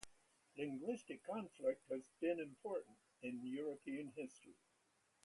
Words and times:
Linguistic 0.57 1.23
conflict 1.23 1.83
has 1.91 2.09
been 2.19 2.39
important 2.39 2.97
in 3.21 3.39
European 3.45 4.11
history. 4.17 4.55